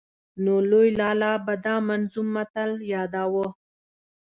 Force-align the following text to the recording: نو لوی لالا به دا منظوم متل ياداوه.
نو 0.43 0.53
لوی 0.69 0.89
لالا 0.99 1.33
به 1.45 1.53
دا 1.65 1.75
منظوم 1.87 2.27
متل 2.35 2.71
ياداوه. 2.93 3.47